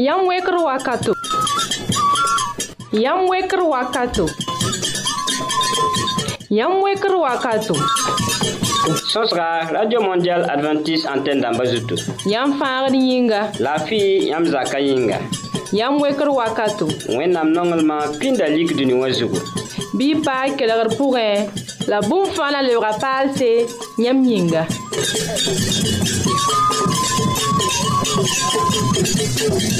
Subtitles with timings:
[0.00, 1.12] Yam weker wakatu,
[2.96, 4.24] Yam weker wakatu,
[6.48, 7.74] Yam weker wakatu.
[9.12, 11.96] Sosra, Radio Mondial Adventist Antenne d'Ambazutu.
[12.24, 13.42] Yam fangad yinga.
[13.60, 14.00] La fi
[14.30, 15.18] yam zaka yinga.
[15.74, 16.86] Yam weker wakatu.
[17.18, 19.36] Wenam nongelman pindalik duni wazugu.
[19.98, 21.44] Bi pa kelar pourre.
[21.88, 23.52] La boum fan la lebra palse.
[23.98, 24.64] Yam yinga.
[29.40, 29.74] Zezi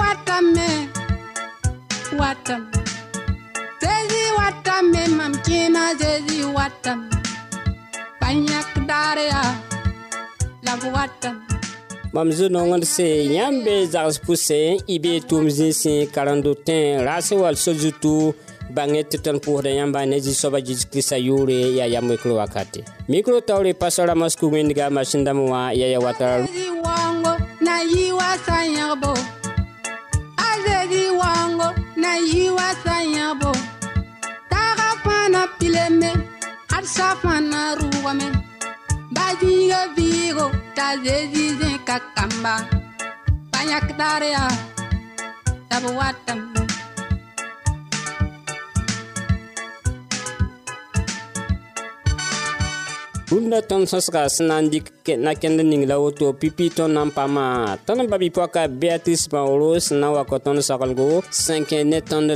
[0.00, 0.66] watame,
[2.18, 2.72] watam.
[3.80, 3.88] Zezi
[4.38, 7.10] watame, mamkina zezi watam.
[8.20, 9.42] Banyak daria,
[10.66, 11.36] love watam.
[12.14, 17.16] mam zu-noongd sẽn yãmb be zags pʋsẽ y bee tʋʋm zĩig sẽn karendo tẽ ra
[17.26, 17.56] sẽn wall
[18.70, 23.40] bange tetan puusda yamba ne ji soba ji kiristã yure ya ya moekr wakati mikro
[23.40, 26.48] taoore pastor masku mindiga mashinda muwa ya ya watara
[26.84, 29.12] wango na yi wa sã yãgbo
[31.18, 33.00] wango na yi wa sã
[35.04, 36.10] pana pileme
[36.76, 38.24] ad sa fãa na rʋʋgame
[39.14, 40.46] ba zĩiga vɩɩgo
[40.76, 42.54] t'a zezi zẽ ka kamba
[43.52, 43.90] pa yãk
[53.30, 55.60] bũmb-la tõnd sõsga sẽn na n dɩk na kẽnd
[56.02, 60.14] woto pipi tõnd e na n pama tõnd ba bipɔka beatrice maoro sẽn na n
[60.18, 62.30] waka tõnd soglgo sẽn kẽ ne tõnd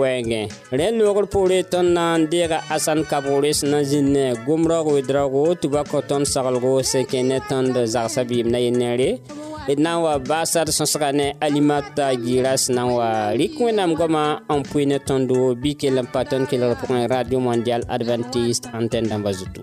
[0.00, 0.42] wɛɛngẽ
[0.74, 4.62] rẽ loogr poore tõnd na n deega asan kabore sẽn na n zĩnd ne gom
[4.70, 9.70] raoog wɩdraoogo tɩ waka tõnd soglgo sẽn kẽ ne tõnd zagsã bɩɩm na yenere nere
[9.70, 13.08] d na n wa baasad sõsga ne alimata giira sẽn na n wa
[13.40, 17.02] rɩk wẽnnaam e goamã n pʋɩ ne tõndo bɩ kell n pa tõnd kelgr pʋgẽ
[17.06, 19.62] e radio mondial adventiste antenne dãmbã zutu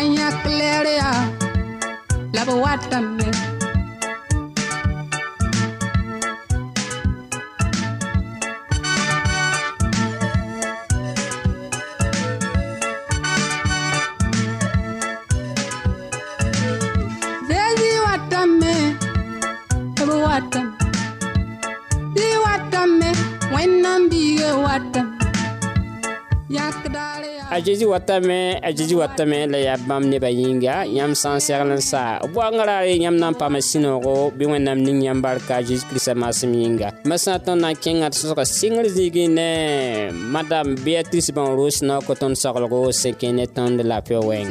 [0.00, 1.12] Caña Cleria,
[2.32, 3.49] la boata me
[27.60, 31.68] a jeezi watame a jeezi watame la yaa bãmb nebã yĩnga yãmb sã n segl
[31.76, 35.60] n saa b boaangã raare yãmb na n paama sũ-noogo bɩ wẽnnaam ning yãmb barka
[35.68, 39.48] zeezi kiristã maasem yĩnga ma sã tõnd na n kẽngã tɩ-sõsga sɩngr zĩigi ne
[40.34, 44.50] madam beatrice bãn roos na ko tõnd soglgo sẽn kẽ ne tõnd la pɛ wɛng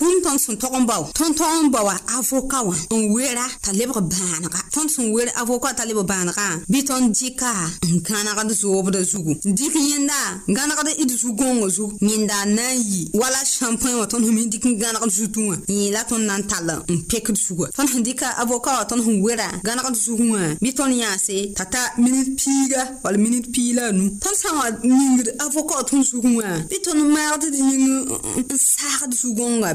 [0.00, 3.12] bũmb tõnd sẽn tog n ba wa tõnd tog n ba wa avoka wã n
[3.12, 7.52] wera t'a lebg bãanega tõnd sẽn wer avoka t'a lebg bãanegã bɩ tõnd dɩka
[7.88, 13.02] n gãnegd zoobda zugu dɩk yẽnda gãnegd d zu-gõongo zugu yẽnda n na n yi
[13.18, 16.38] wala sãmpõe wã tõnd sẽn mi dɩk n gãnegd zu-tũ wã yẽ la tõnd na
[16.40, 19.96] n tall n pekd zugã tõnd sẽn hum dɩka avoka wã tõnd sẽn wera gãnegd
[20.00, 24.36] zugẽ wã bɩ tõnd yãase t'a ta minit piiga wall minit piila a nu tõnd
[24.40, 27.86] sã n wa ningd avoka wã tõnd zugẽ wã bɩ tõnd maagd d yĩng n
[28.56, 29.74] saagd zu-gõonga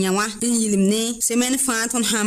[0.00, 2.20] nyawa wã tɩ yɩlm ne semaine fãa tõnd sã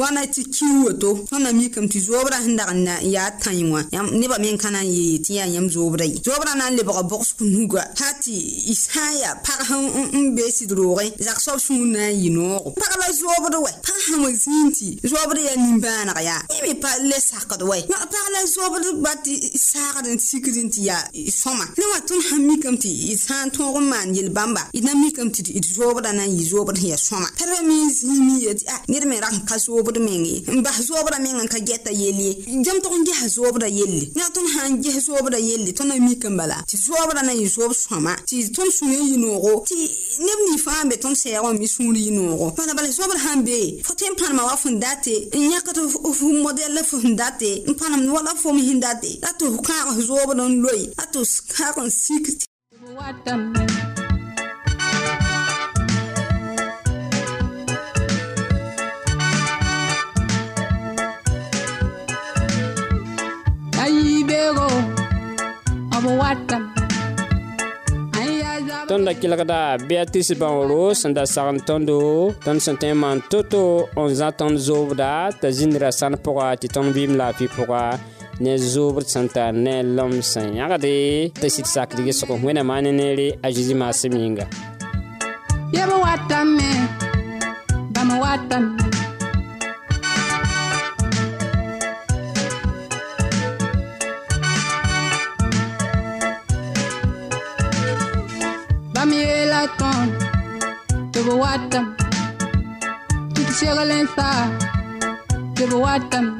[0.00, 3.52] wãna tɩ kiu woto tõnda mikame tɩ zoobrã sẽn na ya yaa
[3.92, 7.02] yam ne ba men kana ye ti ya yam zobra yi zobra nan le ba
[7.02, 8.34] box ku nuga hati
[8.72, 9.70] isaya sã n yaa pags
[10.14, 13.98] n be sɩd rooge zag-soab sũur na n yɩ noogo pag zobra zoobd wɛ pag
[14.04, 18.28] sã wã zĩig tɩ zoobd yaa nimbãaneg yaa y me pa le sakd wɛ pag
[18.34, 21.02] la zobra ba ti sakad en sikd n tɩ yaa
[21.40, 25.30] sõma ne wã ton hammi kam ti isan ton tõog yil bãmba ina mi kam
[25.32, 28.54] ti d zoobdã na n yɩ zoobd sõma tɩ ah, ra me zĩig mi ye
[29.06, 32.32] me rak ka zoobd meng ye n bas zoobrã meng n ka gɛta yeli ye
[32.64, 32.94] dẽmb tʋg
[35.78, 39.00] n na mik n bala tɩ zoobrã na yɩ zoob sõma tɩ tõnd sũ yẽ
[39.14, 39.74] yɩ noogo tɩ
[40.26, 41.84] neb nii fãa n be tõnd sɛɛgẽ mi fo
[44.48, 45.76] wa fõn date n yãkd
[46.42, 49.50] modɛl fo sẽn date n pãnem wala fo me sẽn date la tɩ
[53.68, 53.77] f
[66.06, 66.66] watam
[68.88, 71.98] tõnd da kelgda beatrice bãoro sẽn da sagn tõndo
[72.44, 75.10] tõnd sẽn tõe n maan to-to n zã tõnd zoobda
[75.40, 75.74] t'a zĩnd
[76.22, 76.94] pʋga tɩ tõnd
[77.56, 77.82] pʋga
[78.44, 80.94] ne zoobr sẽn tar ne lem sẽn yãgde
[81.40, 84.46] tɩ sɩd sakdge sg wẽna maan ne neere a zeezi maasem yĩnga
[85.74, 86.70] yeb watame
[88.22, 88.87] watame
[101.28, 101.94] Debo watam
[103.36, 104.48] Tutu sega lensa
[105.60, 106.38] Debo watam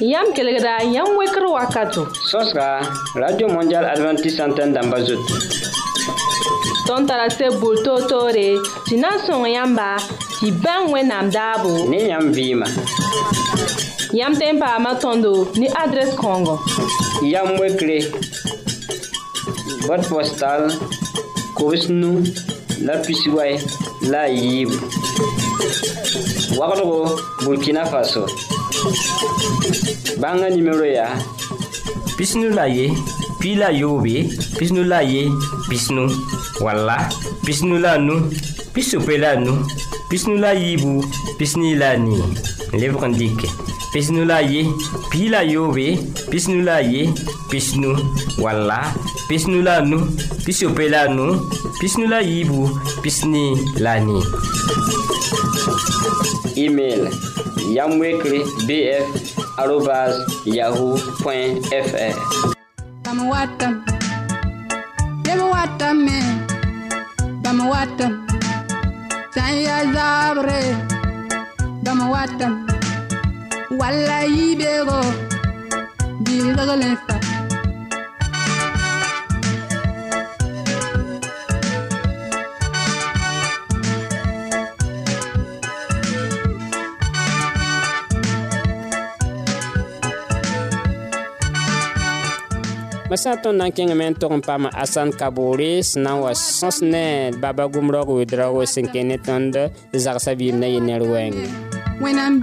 [0.00, 2.06] Yam kelegda yam wekr wakato.
[2.30, 2.80] Soska,
[3.14, 5.34] Radio Mondial Adventist Antenne damba zoto.
[6.86, 9.96] Ton tarase bulto tore, sinan son yamba,
[10.40, 12.66] tɩ bãng wẽnnaam daabo ne yãmb vɩɩma
[14.18, 16.54] yãmb tẽn paama tõndo ne adrɛs kãongo
[17.32, 17.98] yam wekre
[19.88, 20.62] bot postal
[21.56, 22.08] kobs nu
[22.86, 23.52] la pisiway
[24.12, 24.76] la a yiibu
[26.58, 26.98] wagdgo
[27.44, 28.22] burkina faso
[30.20, 31.14] bãnga nimero yaa
[32.16, 32.86] pisnu la ye
[33.40, 34.14] pi la yoobe
[34.58, 35.22] pisnu la ye
[35.68, 36.02] pisnu
[36.64, 36.96] walla
[37.44, 38.14] pisnu la nu
[38.74, 39.52] pisope la nu
[40.08, 41.02] pisnu la yibou,
[41.38, 42.18] pisni la ni,
[42.72, 44.64] lebg n Pis pisnu la yé,
[45.10, 45.40] pis la
[45.74, 45.98] pis
[46.30, 47.08] pisnu la ye
[48.38, 48.92] walla
[49.28, 51.46] pisnu la nu la nous,
[51.80, 52.20] pis la
[53.02, 54.00] pisni la
[56.56, 57.08] email
[57.72, 59.06] yamwekre bf
[60.44, 62.12] yahoo fr
[63.02, 63.80] Bam watam,
[65.24, 66.16] dem me,
[69.36, 70.60] san ya zabre
[71.84, 72.52] dam watan
[73.80, 75.00] wala yibego
[76.24, 77.14] dilgalesa
[93.16, 96.32] b tõnd na n kẽngame n tog n paama asan kaboore sẽn na n wa
[96.36, 99.54] sõs ne baba gʋm raoog wedraoogo sẽn kẽ ne tõnd
[100.04, 101.48] zagsa biim yɩ ner wɛɛngẽ
[102.02, 102.34] wẽnnaam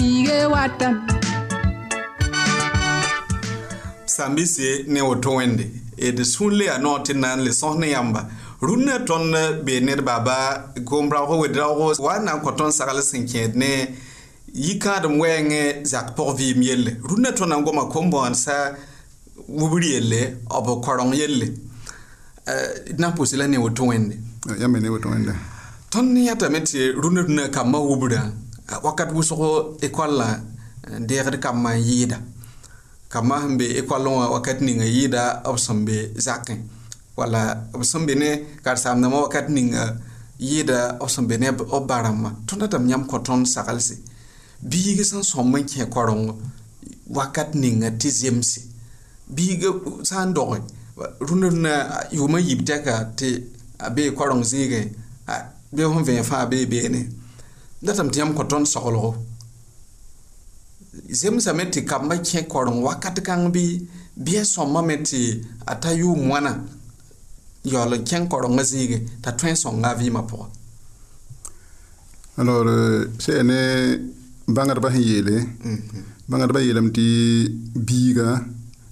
[4.93, 5.63] ne woto wẽnde
[6.05, 8.21] e d sũur le yaa noog tɩ na n le sõs ne yãmba
[9.09, 10.37] tõnd bee ned baba
[10.89, 13.71] gom raog wedraoogo wa n na n kõ tõnd sagl sẽn kẽed ne
[14.65, 18.09] yikãadem wɛɛngẽ e zak pʋg vɩɩm yelle rũnnã tõnd na n goma kom
[19.47, 21.59] wubr yelle b korong yelle d
[22.47, 24.15] eh, na n pʋʋs la ne woto wẽnde
[24.49, 25.33] eh, yãmb ne woto wẽnde
[25.91, 28.31] tõnd ne yãtame tɩ rũnã rũnã kambã wubrã
[28.71, 30.39] eh, wakat wʋsg ekol la
[30.99, 32.17] n deegd kambã n yɩɩda
[33.09, 35.95] kambã sẽn be ekol wã wakat ninga yɩɩda b sẽn be
[36.25, 36.57] zakẽ
[37.17, 38.29] wala b sẽn be ne
[38.65, 39.97] karsaamdãmbã wakat ninga
[40.39, 43.97] yɩɩda b sẽn be ne b barãmbã tõnd datame yãmb kõ tõnd saglse
[44.61, 46.37] biig sẽn sõmb n kẽ korengo
[47.09, 48.72] wakat ninga tɩ zemse
[49.37, 49.69] biiga
[50.09, 50.59] sã n doge
[51.27, 51.73] rũndã na
[52.17, 53.27] yʋʋmã yib tɛka tɩ
[53.85, 54.81] a bee koarõng zĩige
[55.75, 57.01] bɩ sẽn vẽe fãa bee beene
[57.85, 59.09] datame tɩ yãmb kõ tõnd soglgo
[61.19, 63.61] zemsame tɩ kambã kẽ koarẽng wakat kãng bɩ
[64.25, 65.19] bɩa sõmbame tɩ
[65.71, 66.51] a ta yʋʋm wãna
[67.71, 70.45] yaool n kẽng koarengã zĩige t'a tõe n sõnga a vɩɩmã pʋga
[72.39, 73.59] alors euh, sẽn ne
[74.55, 75.35] bãngdbã ba yeele
[75.65, 75.79] mhm.
[76.29, 77.05] bãngdbã yeelame tɩ
[77.87, 78.27] biiga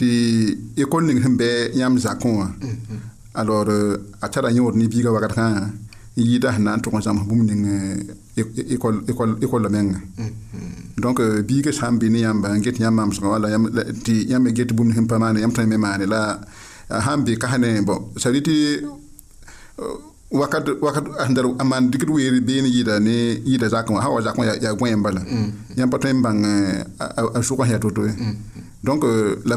[0.00, 0.10] tɩ
[0.82, 1.48] école ning sẽn bɛ
[1.80, 3.00] yãmb zakẽ wã mm, mm.
[3.40, 5.60] alors euh, a tara yõod ne biiga wakat kã n
[6.18, 7.64] yɩɩda sẽn na n tʋg n zãms bũmb ning
[9.44, 10.30] école la menga mm,
[11.02, 13.48] donc euh, biiga sã n be ne yãmba n get yãmb mamsgã wala
[14.04, 16.20] tɩ yãmb me get bũmb sẽn pa maane yãmb tã me maane la
[17.04, 18.56] sã n be kas ne bon ça dit tɩ
[19.82, 19.96] euh,
[20.40, 23.16] wakat wakat andar aman dikit wiri bin yida ne
[23.50, 25.20] yida zakon hawa zakon ya ya gwen bala
[25.78, 26.40] yam patem bang
[27.36, 28.12] a suka ya toto e.
[28.86, 29.00] donc
[29.50, 29.56] la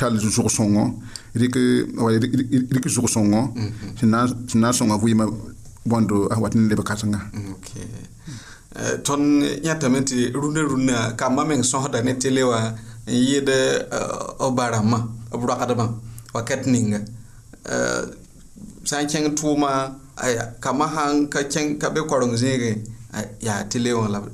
[0.00, 0.84] tal zug sõngo
[1.40, 1.56] rɩk
[2.74, 3.88] rɩk zug sõngo mhm.
[4.00, 4.10] sẽn
[4.62, 5.24] na n sõnga vɩɩmã
[5.90, 7.20] bõndo a ah, wat ne leb kãsenga
[7.74, 12.60] eh, tõnd yãtame tɩ rũndã rũndã kambã meng sõsda ne tele wã
[13.08, 13.58] n yɩd b
[13.96, 14.98] eh, barãmbã
[15.38, 15.84] b roagdbã
[16.34, 16.98] wakat ninga
[18.88, 19.72] sã n kẽng tʋʋmã
[20.64, 22.72] kambã sãn ka kẽng ka be koareng zẽege
[23.46, 24.30] yaa tele wã la b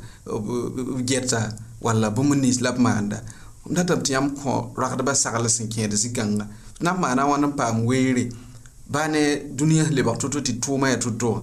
[1.08, 1.40] geta
[1.85, 3.18] walla bũmb nins la b maanda
[3.68, 6.46] b data b tɩ yãmb kõ ragdbã sagl sẽn kẽed zĩ-kãnga
[6.80, 8.25] na ma na wãn n paam weere
[8.92, 9.23] baa ne
[9.58, 11.40] dũniyã sẽn lebg to-to tɩ tʋʋmã yaa to-to wã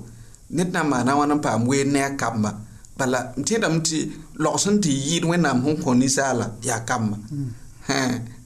[0.56, 2.52] na n maana wãn n paam weer ne a kambã
[2.98, 3.96] bala e, m tẽedame tɩ
[4.44, 7.18] logs n tɩ yɩɩd wẽnnaam sẽn kõ ninsaala yaa kambã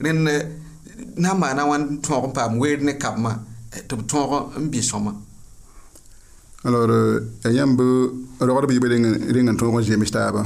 [0.04, 0.20] rẽnd
[1.22, 3.30] na n maana wãn tõog n paam weer ne kambã
[3.88, 4.30] tɩ b tõog
[4.62, 5.12] n bɩ sõma
[6.66, 7.16] alors euh,
[7.46, 7.78] e, bu yãmb
[8.68, 8.86] bi yɩb
[9.34, 10.42] reng n tõog n zems taaba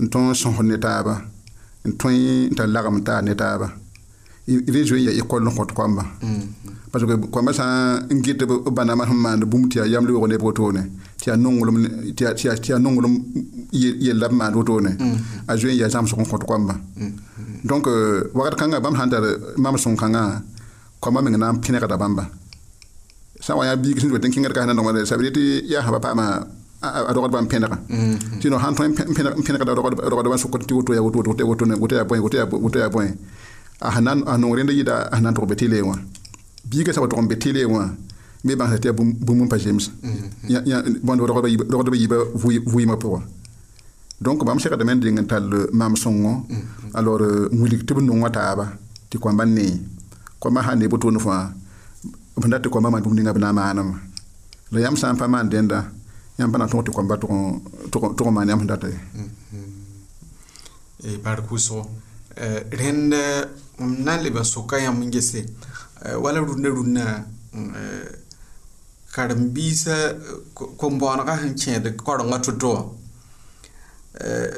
[0.00, 1.14] n tõog n sõsd ne taaba
[1.86, 3.68] n tõe n tar lagem taa ne taaba
[4.50, 6.90] rẽ zoe n ya école n kõt koamba mm.
[6.92, 7.66] parce que koamba sã
[8.10, 10.82] n get b bãnnaamã sẽn maand bũmb tɩ yaa yam lebg neb wotone
[11.20, 11.76] tɩ yaa nonglem
[12.16, 13.16] tɩ yaa nonglem
[13.72, 15.16] yella b maand wotone mm.
[15.48, 17.12] a zoe n yaa zãmsg n kõt koamba mm.
[17.64, 19.22] donc euh, wakat kãngã bãmb sã n tar
[19.56, 20.24] mam sõn-kãngã
[21.00, 22.26] koamba meng na n pẽnegda bãmba
[23.40, 25.32] sã n wa yã biig sẽn zoe tɩ n kẽngd ka sẽn na nongda sabd
[25.32, 26.44] tɩ yaa sã pa paama
[26.82, 27.68] a rogd bãmb pẽdga
[28.40, 32.78] tɩ no sãn tõe n pẽdgda rogdbã sʋkd tɩ woto ya woto ya bõe woto
[32.80, 33.06] ya bõe
[33.80, 35.96] a nong rẽnd yɩda a sẽn na n tʋg be tɩle wã
[36.64, 37.82] biiga sã wa tʋg n be tɩle wã
[38.44, 39.12] me bãngsa tɩ mm-hmm.
[39.12, 39.90] ya bũmb n pa gems
[41.04, 43.20] bõnd rogdb yiba vɩɩmã pʋga
[44.24, 46.96] donc bãmb segdame n deng n tall maam sõngo mm-hmm.
[46.96, 48.72] alor n wilg tɩ b nong wã taaba
[49.12, 49.76] tɩ koambã n nee
[50.40, 51.52] koambã sã n ne botone fãa
[52.40, 53.96] b na tɩ koambã maan bũmb ninga b na n maanemã
[54.72, 55.99] la yam sã pa maan denda
[56.40, 57.14] yãmb na tʋg tɩ kɔamba
[57.90, 58.96] tʋg n maan yãmb sẽn data ye
[61.24, 61.78] bark wʋsgo
[62.80, 63.12] rẽnd
[63.84, 65.38] m na n leb n soka yãmb n gese
[66.04, 67.04] eh, wala rũndã rũndã
[67.80, 68.10] eh,
[69.14, 69.94] karen biisa
[70.54, 72.82] kom-baoonegã sẽn kẽed korenga to-to wã
[74.24, 74.50] eh,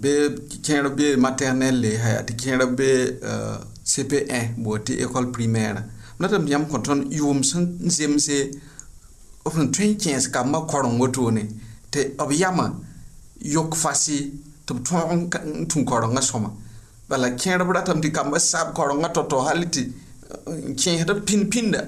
[0.00, 0.20] bee
[0.64, 1.90] kẽerb bee maternel le
[2.26, 3.00] tɩ kẽerb bee
[3.90, 5.84] cp1 tɩ école primaire m
[6.20, 8.38] na tɩ yãmb kõ tõnd yʋʋm sẽn zemse
[9.46, 11.42] b sẽn tõe n kẽes kambã korengo toone
[11.92, 12.66] tɩ b yama
[13.54, 14.18] yok fasɩ
[14.66, 15.10] tɩ b tõog
[15.58, 16.50] n tũ korengã sõma
[17.08, 19.82] bala kẽerb ratame tɩ kambã sab korengã to-to hal tɩ
[20.68, 21.80] n kẽesd b pĩn-pĩnda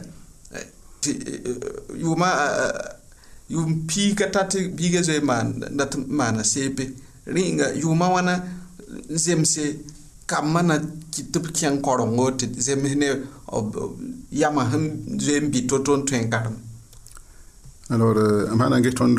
[0.58, 0.66] eh,
[1.02, 2.30] tɩ eh, yʋʋma
[2.62, 2.80] eh,
[3.54, 5.20] yʋʋm piiga ta tɩ biiga zoe
[5.78, 6.84] dat maana seepe
[7.26, 8.34] rẽnga yʋʋma wãna
[9.24, 9.64] zemse
[10.30, 10.74] kambã na
[11.32, 13.08] tɩ b kẽng korengo tɩ zems ne
[14.40, 14.84] yama sẽn
[15.24, 16.56] zoe n bɩ to-to n tõe n karem
[17.90, 18.16] alors
[18.52, 19.18] m sã na n ges tõnd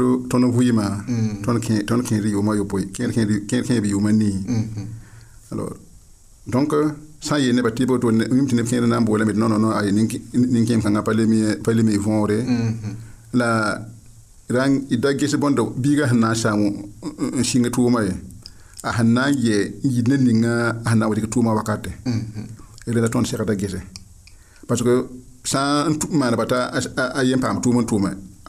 [0.54, 0.88] vɩɩmã
[1.44, 1.62] tõnd
[2.06, 3.12] kẽed yʋʋmã yopoe kẽed
[3.50, 4.40] kẽeb yʋʋmã nii
[5.52, 5.74] alors
[6.48, 6.74] donc
[7.22, 9.72] sã n yɩɩ nebã tɩ boto yĩm tɩ neb kẽed na n boolame tɩ nonnon
[9.74, 12.38] aye nin-kẽem kãngã pa leme võore
[13.34, 13.82] la
[14.54, 18.14] ra y da ges bõnda biigã sẽn na n saam n sɩng tʋʋmã ye
[18.86, 20.54] a sẽn na n yɛ n yɩd ne ninga
[20.86, 21.90] a sẽn na n wɩdg tʋʋmã wakate
[22.86, 23.82] rela tõnd segda gese
[24.70, 24.94] parce que
[25.44, 26.70] sã n maaneba t'a
[27.18, 28.12] a yen paam tʋʋm n tʋʋma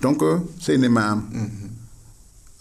[0.00, 1.70] donc euh, c'est ne maam mm-hmm.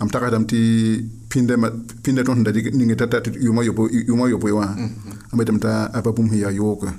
[0.01, 1.55] am tagadam ti pinde
[2.03, 5.33] pinde ton da ninge tata ti yuma yobo yuma yobo wa mm-hmm.
[5.39, 6.93] am dem ta ababum hiya yoga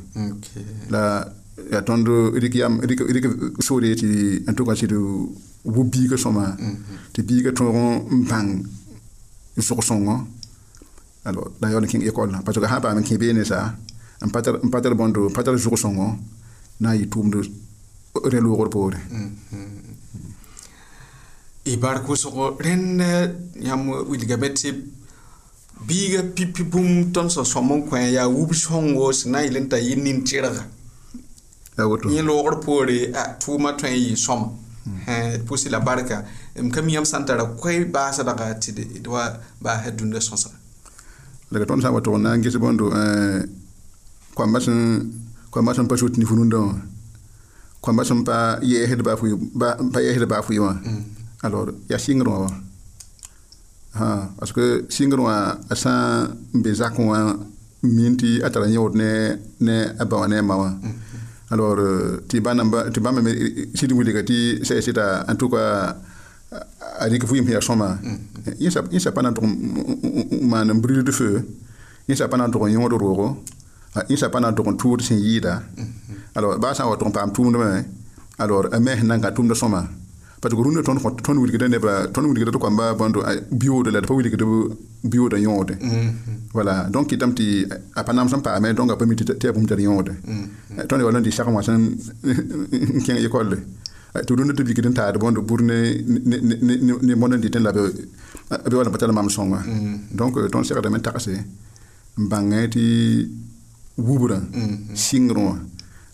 [0.91, 1.27] la
[1.71, 3.27] ya tondo rik yam rik rik
[3.61, 7.13] sore ti en tout cas ti bu bi ke soma mm-hmm.
[7.13, 8.65] ti bi ke ton bang
[9.59, 10.25] so songo
[11.27, 13.75] alors la yon king école parce que ha ba men kin bene sa
[14.23, 16.17] am patar am patar bondo patar so songo
[16.81, 17.43] na yi tumdo
[18.15, 19.69] rẽ loogr e poorẽ y mm, mm,
[21.75, 21.81] mm.
[21.81, 23.01] bark wʋsgo rẽnd
[23.67, 24.71] yãmb wilgame tɩ
[25.87, 29.51] biiga pipi bũmb tõnd sẽn sõm n kõ yaa wub sõngo sẽn na e n
[29.55, 30.65] yɩl n t'a yɩ nin tɩrga
[31.79, 34.51] yẽ loogr poore tʋʋmã tõe n yɩ sõma
[35.47, 36.25] pʋsy la barka
[36.59, 40.51] m kam yãmb sã n tara koɛ baasdga tɩ d wa baasa dũnda sõsga
[41.55, 42.91] la tõnd sã n wa tʋg n na n ges bõndo
[44.35, 44.59] koambã
[45.73, 46.75] sẽn pa sot ni nundã wã
[47.83, 48.39] kon ba sẽn pa
[48.71, 49.33] yɛɛsd baa fuyi
[49.93, 50.73] pa yɛɛsd baa fuyi wã
[51.45, 52.51] alors yaa sɩngr wã wã
[54.39, 54.65] parce que
[54.97, 55.35] sɩngr wã
[55.73, 55.93] a sã
[56.55, 57.19] n be zakẽ wã
[57.97, 59.11] min tɩ a tara yẽod ne
[59.67, 60.93] ne a bã wã ne a ma wã mm.
[61.53, 61.79] alors
[62.29, 63.31] tɩ bãmba me
[63.79, 65.97] sɩd wilga tɩ sɛɛsɩda en tout cas
[67.03, 68.89] a rɩk fu yĩm sẽn yaa sõma mm.
[68.93, 69.53] yẽsa pa na n tʋg n
[70.51, 71.37] maan n bril de feu
[72.09, 73.29] yẽsa pa na n tʋg n yõod roogo
[74.11, 76.10] yẽsa pa na n tʋg n tʋʋd sẽn yɩɩda mm.
[76.35, 77.57] alors ba sã n pam tʋg n
[78.39, 79.85] alors a nanga nanga de sõma
[80.41, 81.59] parce que rũndã ne ton ton nebã
[82.11, 85.09] ne wilgda tɩ koamba bõndo de la d pa mm-hmm.
[86.55, 89.69] voilà donc kɩtame tɩ a pa nam sẽn paame donc pa mi donc a bũmb
[89.69, 90.13] te yõode
[90.89, 91.77] tõnd wall n dɩ sagẽ Tu sẽn
[92.99, 93.57] n kẽng école
[94.27, 96.37] tu ne tɩ bikd n taad bõnd pour ne ne
[97.05, 97.83] ne mon ne la be
[99.13, 99.97] mam mm-hmm.
[100.17, 101.41] donc eh, ton ne n tagse n
[102.31, 102.61] bãngẽ
[104.95, 105.45] singro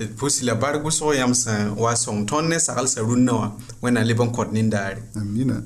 [0.00, 3.46] eh, pʋs la barg wʋsg yãmb sẽn wa sõng tõnd ne saglsã rũnnã wã
[3.82, 5.56] wẽnnaam leb n kõt nindaare amina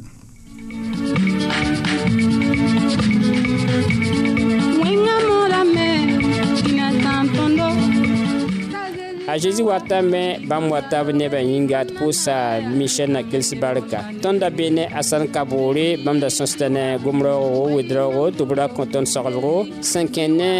[9.34, 12.34] a zeezi watame bãmb wa tab nebã yĩnga d pʋʋsa
[12.78, 17.64] michɛl na kels barka tõnda be ne asan kaboore bãmb da sõsda ne gom raoogo
[17.76, 19.56] wed raoogo tɩ b ra kõ tõnd soglgo
[19.90, 20.52] sẽn kẽ ne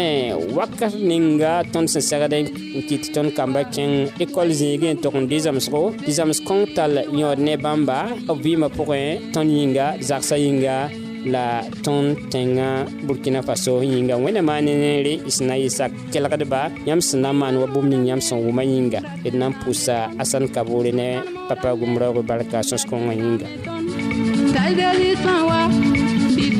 [0.57, 2.45] wakat ninga tõnd sẽn segd n
[2.89, 7.53] kɩt tõnd kambã kẽng ekol zĩigẽ n tog n dɩ-zãmsgo dɩ-zãms kõng tall yõod ne
[7.63, 10.77] bãmba b vɩɩmã pʋgẽ tõnd yĩnga zagsã yĩnga
[11.25, 11.43] la
[11.85, 12.67] tõnd tẽngã
[13.07, 17.55] burkina faso yĩnga wẽnnaam ne y sẽn na yɩsa kelgdba yãmb sẽn na n maan
[17.61, 18.99] wa bũmb ning yãmb sẽn wʋma yĩnga
[19.31, 21.07] d na n pʋsa asãn kaboore ne
[21.49, 23.47] papa gomb raoogo barka sõs-kõngã yĩnga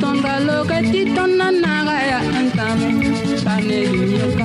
[0.03, 2.87] tõnda loka tɩ tõnd na naaga yaa n tãme
[3.45, 4.44] pa ne yĩka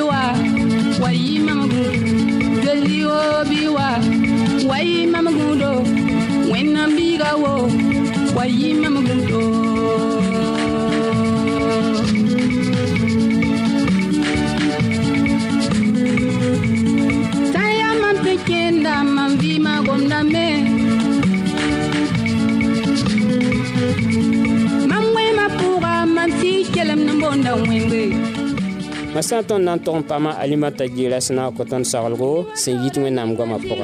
[0.02, 0.34] biwa
[1.02, 1.84] wayi mamagu
[2.66, 3.86] deli o biwa
[4.66, 5.72] wayi mamagu do
[6.52, 7.70] wena biga wo
[8.36, 8.91] wayi mamagu
[29.42, 32.32] sã tõnd na n tog n pama alimata geela sẽn na a kõ tõnd saglgo
[32.62, 33.82] sẽn yit wẽnnaam goamã pʋgẽ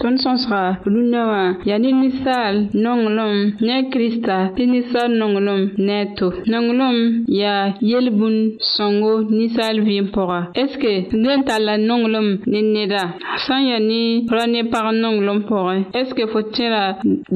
[0.00, 3.34] tõnd sõn sõsga rũndã wã yaa ne ninsaal nonglem
[3.66, 6.96] ne a kirista tɩ ninsaal nonglem ne a to nonglem
[7.38, 13.02] yaa yel bũmb sõngo ninsaal vɩɩm pʋga eske dẽn tall la nonglem ne neda
[13.44, 14.00] sã n yaa ne
[14.34, 16.84] ra ne pag nonglem pʋgẽ eske fo tẽra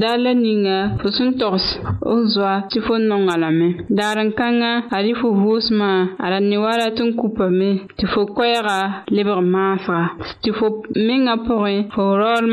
[0.01, 1.67] daar la ninga fo sẽn togs
[2.09, 5.91] f zoa tɩ fo nonga lame daar n kãngã a rɩ fo vʋʋsmã
[6.49, 8.81] ne wala tɩ n kupame tɩ fo koɛɛga
[9.15, 10.01] lebg maafga
[10.43, 10.67] tɩ fo
[11.07, 12.03] menga pʋgẽ fo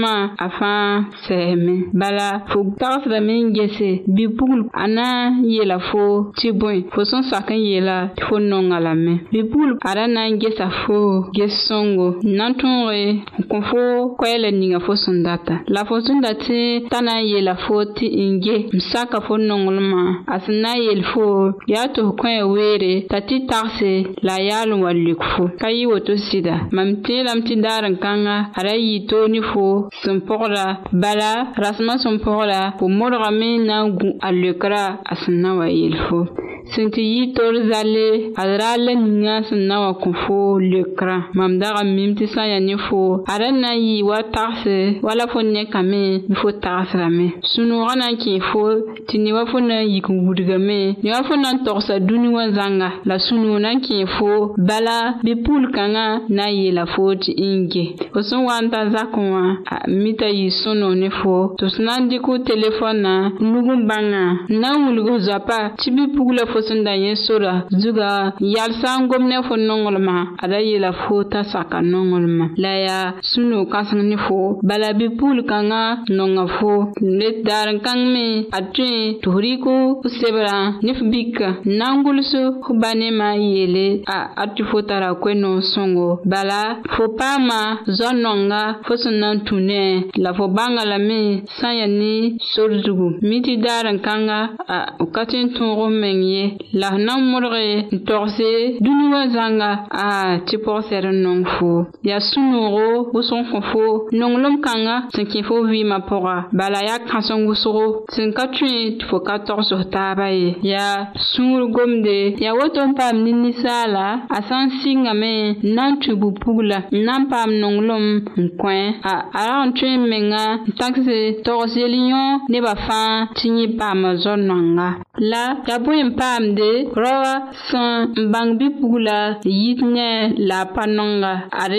[0.02, 5.80] sẽma a fãa sɛsme bala fo tagsdã me n gese bipugl a na n yeela
[5.80, 10.08] fo tɩ bõe fo sẽn sak n yeela tɩ fo nonga lame bipugl a ra
[10.08, 13.82] na n gesa fo ges-sõngo n na n tõoge n kõ fo
[14.18, 17.84] koɛɛla ninga fo sẽn data la fo sẽn da tɩ t'a na n yeela fo
[17.94, 21.26] tɩ n ge n saka fo nonglmã a sẽn na n yel fo
[21.68, 23.94] yaa tɩ f kõe weere t'a tɩ tagse
[24.26, 27.84] la a yaal n wa lʋk fo ka yɩ woto sɩda mam teelame tɩ daar
[27.86, 30.64] n kãnga a ra yɩ toog ne fo sẽn pʋgda
[31.04, 31.32] bala
[31.64, 35.68] rasmã sẽn pʋgda fo modga me na n gũ a lekra a sẽn na wa
[35.70, 36.24] yel fo
[36.72, 41.28] sẽn tɩ yɩ tor zalle ad raa la ninga sẽn na wa kõ fo lekrã
[41.36, 44.20] mam dagam mim tɩ sã n yaa ne fo a ra na n yɩ wa
[44.24, 48.64] tagse wala fo nekame ne fo tagsrame sũ-noogã na n kẽ fo
[49.12, 52.00] tɩ ne wa fo na n yik n wudgame ne wa fo na n togsa
[52.00, 56.86] dũni wã zãnga la sũ-noog na n kẽ fo bala bɩ pul-kãngã na n yeela
[56.94, 60.90] fo tɩ n ge fo sẽn wa n tar zakẽ wã a mita yɩ sõno
[60.96, 64.84] ne fo tɩ b sẽn na n dɩk telefon na nugu bãngã n na n
[64.86, 68.12] wilg zoapa tɩ bɩ pug la fo sẽn da yẽ sora zuga
[68.54, 74.06] yalsã n gom ne fo nonglmã ada yeela fo t'a saka nonglmã la yaa sũ-no-kãseng
[74.10, 78.26] ne fo bala bɩ pugl-kãngã nonga fo le daar n kãng me
[78.58, 79.66] a tõe tɩ f rɩk
[80.04, 82.32] f sebrã ne f bika n na n gʋls
[82.66, 87.82] f ba ne maa yeele a a tɩ fo tara koe-no sõngo bala fo paamã
[87.88, 91.88] zoa nonga fo sẽn na n tũ bɛɛ la fo bãnga lame sã n yaa
[91.88, 94.78] ne sorzugu mi tɩ daar n kãnga a
[95.14, 98.50] ka tẽn tõog n meng ye la f na n modge n togse
[98.82, 103.84] dũni wã zãnga a tɩ pɔgsɛd n nong fo yaa sũ-noogo wʋsg n kõ fo
[104.12, 108.98] nonglem kãnga sẽn kẽ fo vɩɩmã pʋga bala yaa kãs n wʋsgo sẽn ka tõe
[109.00, 114.28] tɩ fo ka togsos taaba ye yaa sũur gomde yaa woto n paam ne ninsaala
[114.30, 118.26] a sã n sɩngame n na n tũ bu pugla n na n paam nonglem
[118.38, 121.08] n kõ a sãn tõe n menga n tags
[121.46, 122.22] togs yel yõ
[122.52, 124.88] nebã fãa tɩ yẽ paama zo-noanga
[125.32, 126.70] la yaa bõe n paamde
[127.02, 127.34] raoa
[127.68, 129.20] sẽn n bãng bipug la
[129.60, 130.10] yit ne
[130.50, 131.74] la a pa nonga ad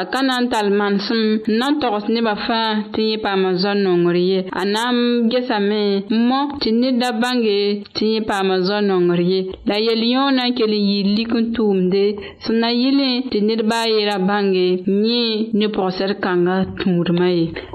[0.00, 3.48] a ka na n tall manesem n na n togs nebã fãa tɩ yẽ paama
[3.62, 4.96] zo-nongr ye a na n
[5.30, 5.82] gesame
[6.14, 7.60] n mo tɩ ned-a bãnge
[7.96, 11.44] tɩ yẽ paama zo-nongr ye la yel yõ na n kell n yɩɩr lik n
[11.56, 12.04] tʋʋmde
[12.46, 14.66] sẽn na yɩl tɩ ned baa yeera bãnge
[15.08, 17.23] yẽ ne pʋgsd kãngã tũudmã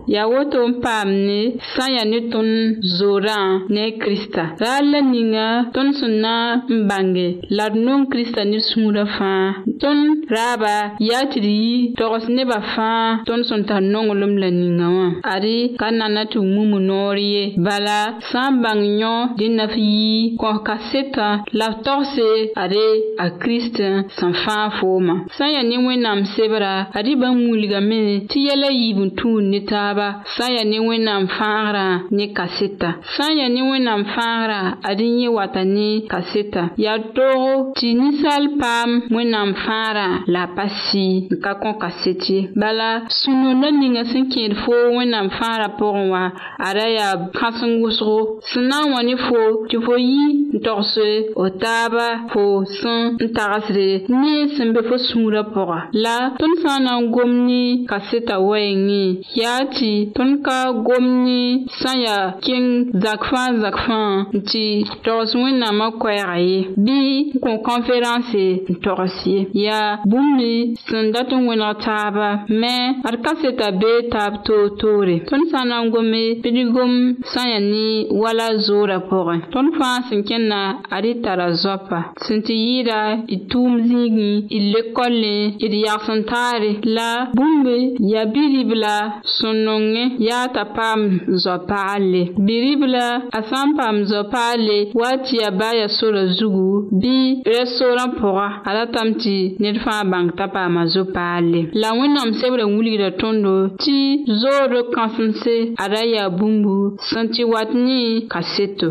[0.07, 2.49] Ya woto mpamne, san yane ton
[2.81, 4.43] zoran ne Krista.
[4.59, 7.27] Ra leninga ton son nan mbange.
[7.57, 9.53] Lar non Krista ni sou mwafan.
[9.81, 9.99] Ton
[10.35, 15.11] raba yatri, toros ne bafan, ton son tanon lom leninga wan.
[15.23, 17.53] Are kananatou mwumun orye.
[17.57, 17.99] Bala
[18.31, 22.81] san banyon denafi yi, kwa kase ta, la torse are
[23.17, 25.25] a Krista san fan foma.
[25.37, 29.38] San yane mwen amsebra, ari ban mwuligame, ti yale yivun tou.
[29.41, 32.95] ni taba, sa ya ni we nan fangra ni kase ta.
[33.15, 36.69] Sa ya ni we nan fangra, adi nye watan ni kase ta.
[36.77, 42.47] Ya to ti nisal pam, we nan fangra la pasi kakon kase ti.
[42.59, 47.17] Bala, sou nou la nin yasen ki edi fo, we nan fangra pouwa, ada ya
[47.33, 48.39] krasen gousro.
[48.51, 54.03] Sina wani fo, ti fo yi, n torse, o taba, fo, son, n tarasre.
[54.09, 55.87] Ni se mpe fo sou la pouwa.
[55.93, 61.23] La, ton san nan gom ni kase ta woye nye, Ya ti ton ka gom
[61.23, 69.45] ni San ya ken zakfan zakfan Ti toroswen nanman kwe raye Bi kon konferanse Torosye
[69.53, 75.69] Ya bumi san daton gwen ataba Men arkase tabe Tab to to re Ton san
[75.69, 80.79] nan gome Pili gom san ya ni wala zo rapore Ton fwa se mken na
[80.89, 87.93] Arita la zopa Sente yira itou mzigni Il le kolen, il yaksan tare La bumi
[88.09, 89.08] ya bilib la
[89.39, 91.01] sũn-nonge yaa t'a paam
[91.43, 93.05] zɔ-paalle biribu la
[93.37, 96.67] a sã n paam zɔ-paalle wa tɩ yaa baa yaa sora zugu
[97.01, 97.13] bɩ
[97.51, 103.09] rɛstorã pʋga a ratame tɩ ned fãa bãng t'a paama zo-paalle la wẽnnaam sebrã wilgda
[103.21, 103.97] tõndo tɩ
[104.41, 106.75] zoor kãsemse a ra yaa bũmbu
[107.09, 107.97] sẽn tɩ wat ne
[108.31, 108.87] ka seto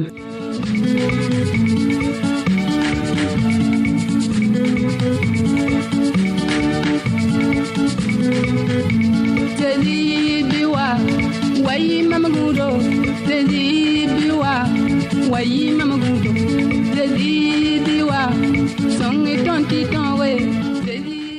[15.39, 16.31] wa yi mamagudu
[16.95, 17.35] deli
[18.11, 18.21] wa
[18.99, 20.23] sõng tõnd tɩ tõog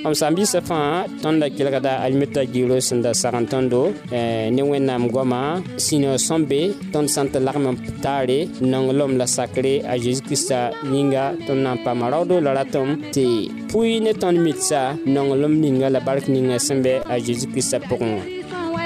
[0.05, 0.89] b sãn biisã fãa
[1.23, 3.81] tõnd da kelgda almeta giro sẽn da sagn tõndo
[4.12, 5.41] eh, ne wẽnnaam goamã
[5.85, 6.62] sĩn sõn be
[6.93, 7.65] tõnd sãn tɩ lagm
[8.05, 8.39] taare
[8.71, 10.59] nong lom la sakre a zeezi kiristã
[10.99, 13.27] yĩnga tõnd na n paama raoodo la ratõm tɩ
[13.73, 14.81] pʋɩ ne tõnd midsa
[15.15, 18.12] nong lom ninga la bark ninga sẽn be a zeezi kiristã pʋgẽ
[18.75, 18.85] wã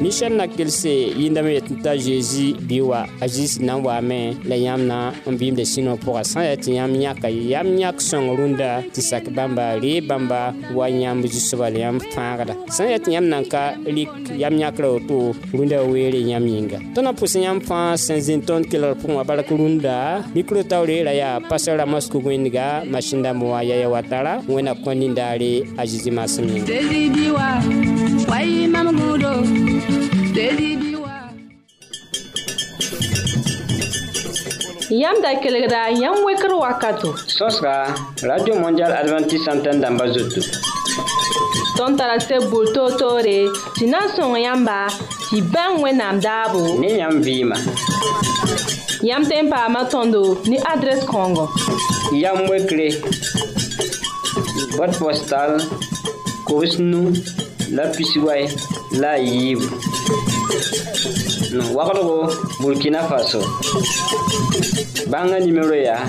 [0.00, 4.36] ni sẽn na kelse yĩndame yetɩ t'a zeezi bɩ wa a zeezi na n waame
[4.44, 7.70] la yãmb na n bɩɩmda sĩnã pʋga sã n yaa tɩ yãmb yãka ye yãmb
[7.80, 12.84] yãk sõng rũndã tɩ sak bãmba ree bãmba wa yãmb zu-soaba la yãmb fãagda sã
[12.84, 16.78] n yaa tɩ yãmb na n ka rɩk yãmb yãkra woto rũndã weere yãmb yĩnga
[16.94, 19.96] tõnd na pʋs yãmb fãa sẽn zen tõnd kelgr pʋgẽ wã bark rũndã
[20.36, 25.84] mikro taoore ra yaa pastor ramos kog-wẽndga masin-dãmbẽ wã yaya watara wẽna kõ nindaare a
[25.88, 27.94] zeezi maasem yĩnga
[28.30, 29.30] wai mamgudo
[30.32, 31.14] desidiwa
[34.90, 40.42] yam da kelegra yam wekr wakato sõsga ka, radio mondial adventiste antenne dãmbã zoto
[41.78, 43.38] tõnd tara seb bur toor-toore
[43.78, 44.78] tɩ na n sõng yãmba
[45.30, 47.56] tɩ bãng wẽnnaam daabo ne yãmb vɩɩma
[49.08, 51.46] yãmb tẽn paama tõndo ne adrɛs kãongo
[52.22, 52.88] yam wekre
[54.78, 55.60] bot postal
[56.46, 57.12] kobs nu
[57.72, 58.46] la pisiway
[58.92, 59.64] la a yiibu
[61.74, 63.42] waglgo burkina faso
[65.10, 66.06] bãngã nimero yaa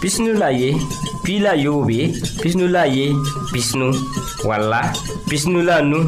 [0.00, 0.70] pisnu la ye
[1.24, 1.98] pi la yoobe
[2.42, 3.06] pisnu la ye
[3.52, 3.86] pisnu
[4.48, 4.80] walla
[5.28, 5.98] pisnu la nu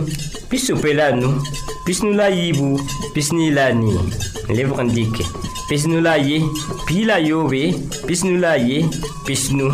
[0.50, 1.28] pisope la nu
[1.84, 2.80] pisnu la yiibu
[3.14, 4.00] pisni la nii
[4.56, 5.24] lebg n dike
[5.68, 6.38] pisnu la ye
[6.86, 7.62] pi la yoobe
[8.06, 8.78] pisnu la ye
[9.26, 9.66] pisnu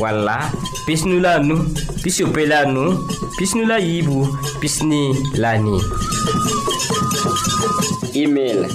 [0.00, 0.50] walla
[0.86, 1.54] pisnu la nu
[2.04, 2.92] pis yope la nou,
[3.38, 4.26] pis nou la yibou,
[4.60, 5.00] pis ni
[5.40, 5.78] la ni.
[8.22, 8.66] Email